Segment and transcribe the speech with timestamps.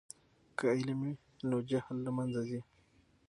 [0.57, 1.13] که علم وي
[1.49, 2.61] نو جهل له منځه ځي.